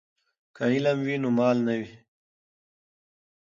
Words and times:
که 0.55 0.63
علم 0.73 0.97
وي 1.05 1.15
نو 1.23 1.29
مال 1.37 1.57
نه 1.67 1.73
وي. 1.79 1.91